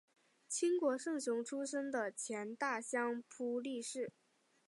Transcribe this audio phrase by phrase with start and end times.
[0.49, 4.11] 清国胜雄出身的前大相扑力士。